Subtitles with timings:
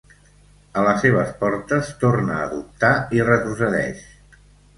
[0.79, 4.03] A les seves portes, torna a dubtar i retrocedeix.